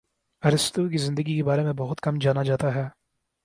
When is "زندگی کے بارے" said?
0.97-1.63